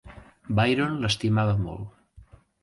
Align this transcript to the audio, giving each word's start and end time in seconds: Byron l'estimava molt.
Byron 0.59 0.95
l'estimava 1.03 1.55
molt. 1.67 2.35